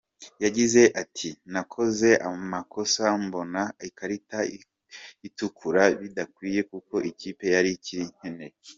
[0.43, 4.39] Yagize ati “Nakoze amakosa mbona ikarita
[5.27, 8.55] itukura bidakwiye kuko ikipe yari ikinkeneye.